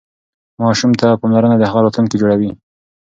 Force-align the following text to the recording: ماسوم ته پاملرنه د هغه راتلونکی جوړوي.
ماسوم 0.61 0.91
ته 0.99 1.07
پاملرنه 1.19 1.55
د 1.59 1.63
هغه 1.69 1.79
راتلونکی 1.85 2.19
جوړوي. 2.21 2.51